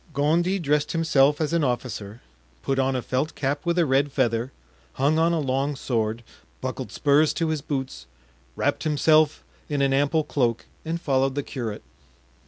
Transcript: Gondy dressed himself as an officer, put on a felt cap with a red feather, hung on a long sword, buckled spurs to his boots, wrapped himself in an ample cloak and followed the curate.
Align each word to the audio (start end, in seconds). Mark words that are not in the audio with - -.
Gondy 0.15 0.57
dressed 0.57 0.93
himself 0.93 1.39
as 1.39 1.53
an 1.53 1.63
officer, 1.63 2.21
put 2.63 2.79
on 2.79 2.95
a 2.95 3.03
felt 3.03 3.35
cap 3.35 3.63
with 3.67 3.77
a 3.77 3.85
red 3.85 4.11
feather, 4.11 4.51
hung 4.93 5.19
on 5.19 5.31
a 5.31 5.39
long 5.39 5.75
sword, 5.75 6.23
buckled 6.59 6.91
spurs 6.91 7.33
to 7.33 7.49
his 7.49 7.61
boots, 7.61 8.07
wrapped 8.55 8.81
himself 8.81 9.43
in 9.69 9.79
an 9.83 9.93
ample 9.93 10.23
cloak 10.23 10.65
and 10.83 10.99
followed 10.99 11.35
the 11.35 11.43
curate. 11.43 11.83